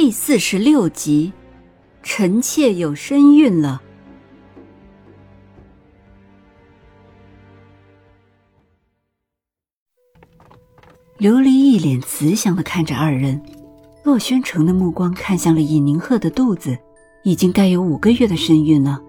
[0.00, 1.32] 第四十六集，
[2.04, 3.82] 臣妾有身孕了。
[11.18, 13.42] 琉璃一脸慈祥的看着二人，
[14.04, 16.78] 洛宣城的目光看向了尹宁鹤的肚子，
[17.24, 19.02] 已经该有五个月的身孕了，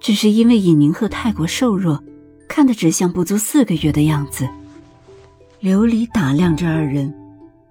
[0.00, 2.02] 只是因为尹宁鹤太过瘦弱，
[2.48, 4.48] 看得只像不足四个月的样子。
[5.60, 7.21] 琉璃打量着二人。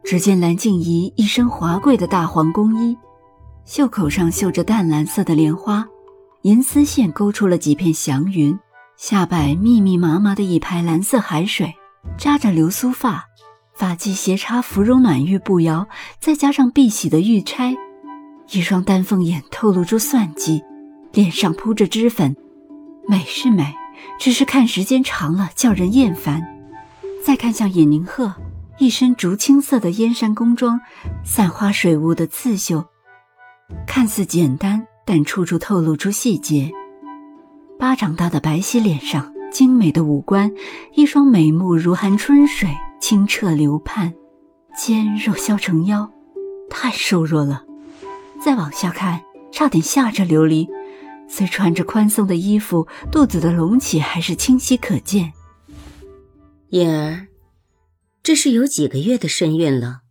[0.04, 2.98] 只见蓝静怡一身华贵的大黄宫衣，
[3.66, 5.88] 袖口上绣着淡蓝色的莲花，
[6.42, 8.58] 银丝线勾出了几片祥云，
[8.98, 11.74] 下摆密密麻麻的一排蓝色海水，
[12.18, 13.26] 扎着流苏发，
[13.74, 15.88] 发髻斜插芙蓉暖玉步摇，
[16.20, 17.76] 再加上碧玺的玉钗，
[18.52, 20.62] 一双丹凤眼透露出算计，
[21.14, 22.36] 脸上铺着脂粉，
[23.08, 23.76] 美是美，
[24.20, 26.42] 只是看时间长了叫人厌烦。
[27.24, 28.34] 再看向尹宁鹤。
[28.82, 30.82] 一身竹青色的燕山宫装，
[31.24, 32.84] 散花水雾的刺绣，
[33.86, 36.72] 看似简单，但处处透露出细节。
[37.78, 40.52] 巴掌大的白皙脸上，精美的五官，
[40.96, 44.12] 一双美目如含春水，清澈流盼，
[44.76, 46.12] 肩肉削成腰，
[46.68, 47.64] 太瘦弱了。
[48.44, 49.22] 再往下看，
[49.52, 50.68] 差点吓着琉璃。
[51.30, 55.32] 虽穿着宽松的衣服，肚子的隆起还是清晰可见。
[56.70, 57.28] 颖儿。
[58.24, 60.02] 这是有几个月的身孕了，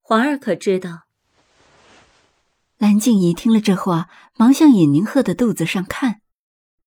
[0.00, 1.02] 皇儿可知道？
[2.78, 4.08] 蓝静怡听了这话，
[4.38, 6.22] 忙向尹宁鹤的肚子上看，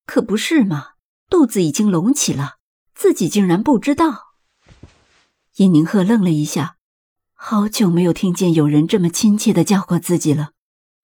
[0.07, 0.93] 可不是嘛，
[1.29, 2.55] 肚子已经隆起了，
[2.95, 4.33] 自己竟然不知道。
[5.57, 6.77] 尹宁鹤愣了一下，
[7.33, 10.53] 好久没有听见有人这么亲切的叫过自己了，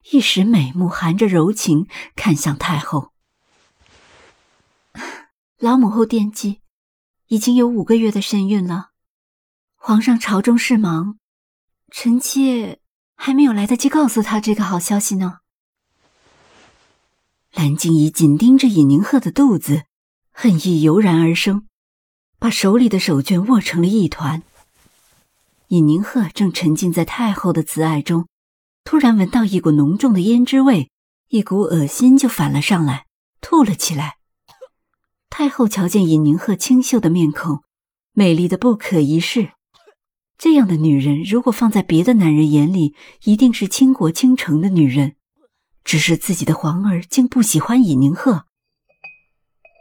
[0.10, 3.12] 一时美目含着柔情看向太后，
[5.60, 6.62] 老母后惦记。
[7.30, 8.87] 已经有五个月的身孕了，
[9.78, 11.18] 皇上朝中事忙，
[11.92, 12.80] 臣妾
[13.16, 15.38] 还没有来得及告诉他这个好消息呢。
[17.54, 19.84] 蓝静怡紧盯着尹宁鹤的肚子，
[20.32, 21.68] 恨意油然而生，
[22.38, 24.44] 把手里的手绢握成了一团。
[25.70, 28.28] 尹宁鹤正沉浸在太后的慈爱中，
[28.84, 30.92] 突然闻到一股浓重的胭脂味，
[31.30, 33.06] 一股恶心就反了上来，
[33.40, 34.18] 吐了起来。
[35.30, 37.64] 太后瞧见尹宁鹤清秀的面孔，
[38.12, 39.54] 美丽的不可一世。
[40.38, 42.94] 这样的女人，如果放在别的男人眼里，
[43.24, 45.16] 一定是倾国倾城的女人。
[45.84, 48.46] 只是自己的皇儿竟不喜欢尹宁鹤。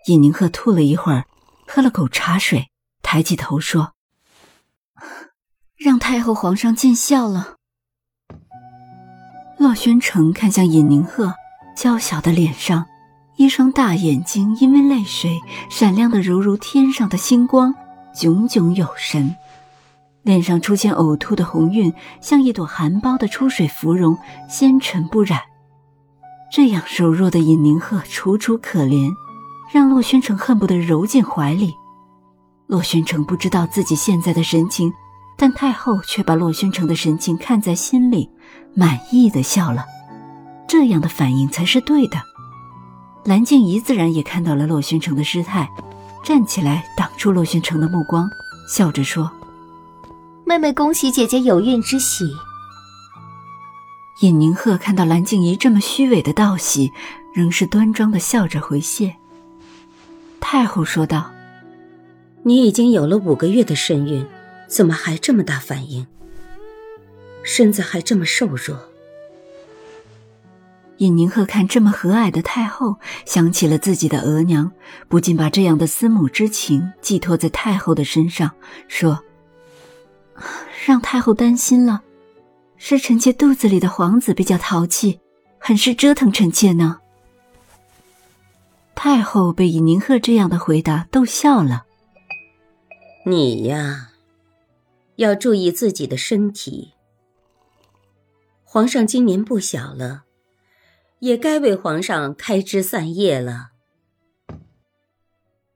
[0.07, 1.27] 尹宁鹤吐了一会儿，
[1.67, 2.71] 喝了口茶水，
[3.03, 3.93] 抬起头说
[5.77, 7.57] ：“让太后皇上见笑了。”
[9.59, 11.35] 洛宣城看向尹宁鹤
[11.77, 12.87] 娇小的脸上。
[13.37, 17.75] 一双大眼睛因为泪水闪亮的犹如天上的星光，
[18.15, 19.37] 炯炯有神。
[20.27, 25.41] 脸上出现呕吐的红晕，像一朵含苞的出水芙蓉，纤尘不染。
[26.51, 29.09] 这样柔弱的尹宁鹤楚楚可怜，
[29.73, 31.73] 让洛宣城恨不得揉进怀里。
[32.67, 34.93] 洛宣城不知道自己现在的神情，
[35.39, 38.29] 但太后却把洛宣城的神情看在心里，
[38.75, 39.85] 满意的笑了。
[40.67, 42.21] 这样的反应才是对的。
[43.25, 45.69] 蓝静怡自然也看到了洛宣城的失态，
[46.25, 48.29] 站起来挡住洛宣城的目光，
[48.69, 49.31] 笑着说
[50.49, 52.25] ：“妹妹恭喜姐姐有孕之喜。”
[54.23, 56.93] 尹宁鹤看到蓝静怡这么虚伪的道喜，
[57.35, 59.17] 仍是端庄的笑着回谢。
[60.39, 61.33] 太后说道
[62.45, 64.25] ：“你已经有了五个月的身孕，
[64.69, 66.07] 怎么还这么大反应？
[67.43, 68.79] 身子还这么瘦弱。”
[70.99, 72.97] 尹宁鹤看这么和蔼的太后，
[73.27, 74.71] 想起了自己的额娘，
[75.09, 78.53] 不禁把这样的思母之情寄托在太后的身上，
[78.87, 79.23] 说
[80.85, 82.03] ：“让太后担心了，
[82.77, 85.21] 是臣妾肚子里的皇子比较淘气，
[85.59, 87.01] 很是折腾臣妾呢。”
[88.95, 91.85] 太后被尹宁鹤这样的回答逗笑了。
[93.25, 94.11] 你呀，
[95.17, 96.93] 要注意自己的身体。
[98.65, 100.25] 皇上今年不小了。
[101.21, 103.71] 也该为皇上开枝散叶了。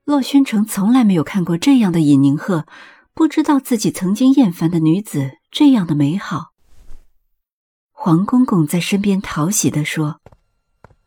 [0.05, 2.67] 洛宣城从来没有看过这样的尹宁鹤，
[3.15, 6.53] 不知道自己曾经厌烦的女子这样的美好。
[7.91, 10.21] 黄公公在身边讨喜地说：“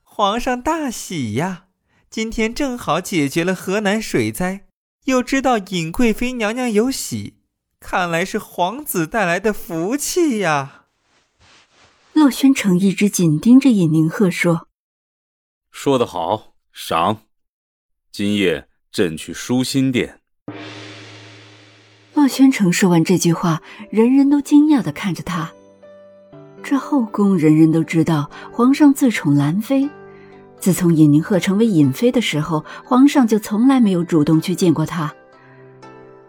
[0.03, 1.65] 皇上大喜呀！
[2.09, 4.67] 今天正好解决了河南水灾，
[5.05, 7.39] 又知道尹贵妃娘娘有喜，
[7.79, 10.85] 看来是皇子带来的福气呀。”
[12.13, 14.67] 洛宣城一直紧盯着尹宁鹤说
[15.71, 17.23] ：“说得好，赏。
[18.11, 20.21] 今夜朕去舒心殿。”
[22.13, 25.51] 洛宣城说完这句话，人人都惊讶的看着他。
[26.61, 29.89] 这后宫人人都知道，皇上自宠兰妃。
[30.59, 35.13] 自从尹宁鹤成为尹妃的时候，皇上就从来没有主动去见过她。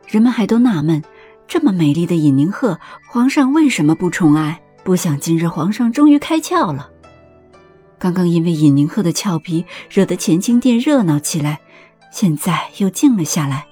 [0.08, 1.04] 人们还都纳闷，
[1.46, 4.60] 这么美丽的尹宁鹤，皇上为什么不宠爱？
[4.82, 6.90] 不想今日皇上终于开窍了。
[7.98, 11.60] 刚刚因为尹宁鹤的俏皮，惹得乾清殿热闹起来，
[12.10, 13.66] 现在又静了下来。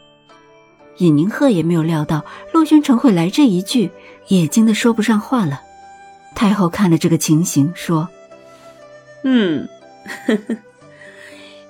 [0.98, 3.90] 尹宁鹤也没有料到洛宣城会来这一句，
[4.28, 5.60] 也惊得说不上话了。
[6.34, 8.08] 太后看了这个情形，说
[9.24, 9.68] ：“嗯，
[10.26, 10.56] 呵呵，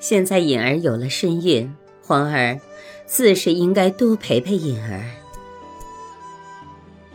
[0.00, 2.60] 现在颖儿有了身孕，皇儿
[3.06, 5.04] 自是应该多陪陪颖儿。”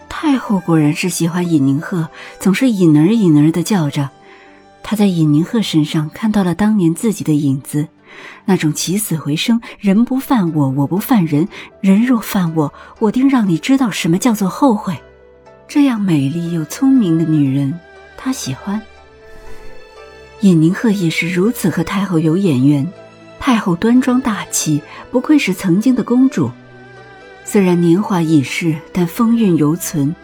[0.10, 2.10] 太后果然是喜欢尹宁鹤，
[2.40, 4.10] 总是尹儿尹儿的叫着。
[4.82, 7.88] 她在尹宁鹤身上看到了当年自己的影子，
[8.46, 11.48] 那种起死回生，人不犯我，我不犯人，
[11.82, 14.98] 人若犯我，我定让你知道什么叫做后悔。
[15.68, 17.80] 这样美丽又聪明的女人，
[18.18, 18.82] 他喜欢。
[20.42, 22.88] 尹宁鹤也是如此和太后有眼缘。
[23.40, 24.82] 太后端庄大气，
[25.12, 26.52] 不愧是曾经的公主。
[27.46, 30.16] 虽然年华已逝，但风韵犹存。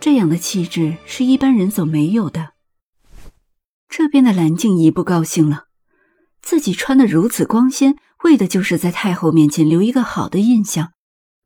[0.00, 2.50] 这样的气质是一般人所没有的。
[3.88, 5.63] 这边的蓝静怡不高兴了，
[6.44, 10.92] 自己穿的如此光鲜，为的就是在太后面前留一个好的印象。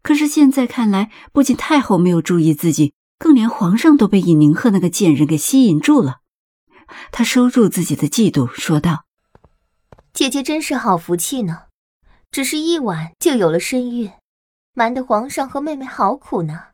[0.03, 2.93] 可是现在看来，不仅太后没有注意自己。
[3.21, 6.19] 更连皇上都被尹宁鹤那个贱人给吸引住了，
[7.11, 9.07] 他收住自己的嫉妒，说道
[10.15, 11.63] ：“姐姐真是好福气呢，
[12.31, 14.13] 只是一晚就有了身孕，
[14.73, 16.67] 瞒得皇上和妹妹好苦呢。”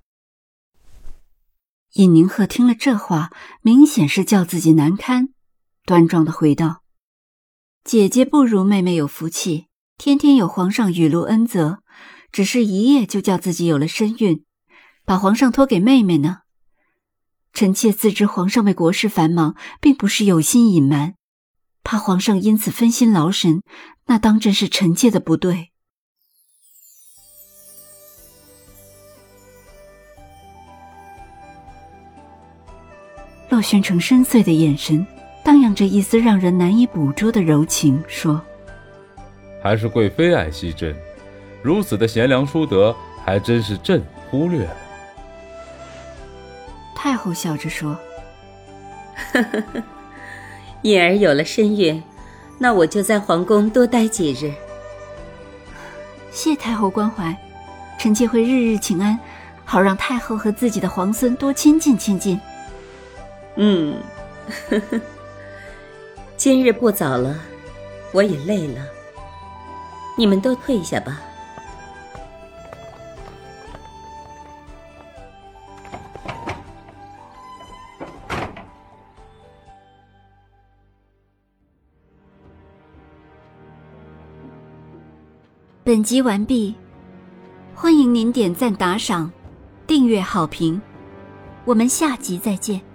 [1.97, 3.33] 尹宁鹤听了这话，
[3.63, 5.31] 明显是叫自己难堪，
[5.87, 6.83] 端庄的回道
[7.85, 9.67] ：“姐姐不如妹妹有福气，
[9.99, 11.83] 天天有皇上雨露恩泽，
[12.33, 14.43] 只是一夜就叫自己有了身孕。”
[15.05, 16.39] 把皇上托给妹妹呢？
[17.53, 21.17] 臣妾自知皇上为国事繁忙，并不是有心隐瞒，
[21.83, 23.63] 怕皇上因此分心劳神，
[24.07, 25.73] 那当真是臣妾的不对。
[33.51, 35.07] 洛宣城深邃的眼神，
[35.45, 38.41] 荡漾着一丝让人难以捕捉的柔情，说
[39.63, 40.97] ：“还是贵妃爱惜朕，
[41.63, 44.77] 如此的贤良淑德，还真是朕忽略了。”
[46.97, 47.95] 太后笑着说
[49.33, 49.83] ：“呵呵呵，
[50.81, 52.03] 颖儿有了身孕，
[52.59, 54.51] 那我就在皇宫多待几日。
[56.31, 57.37] 谢太后关怀，
[57.99, 59.19] 臣妾会日日请安，
[59.67, 62.41] 好让太后和自己的皇孙多亲近亲近。”
[63.57, 63.95] 嗯，
[64.71, 65.01] 呵呵，
[66.45, 67.35] 今日不早了，
[68.13, 68.87] 我也累了，
[70.15, 71.19] 你们都退下吧。
[85.83, 86.75] 本集完毕，
[87.75, 89.33] 欢迎您点赞、打赏、
[89.87, 90.79] 订阅、好评，
[91.65, 92.94] 我们下集再见。